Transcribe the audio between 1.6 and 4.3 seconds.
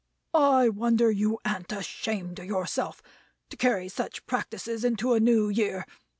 ashamed of yourself, to carry such